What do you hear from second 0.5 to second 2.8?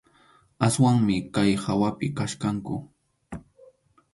Aswanmi kay hawapi kachkanku.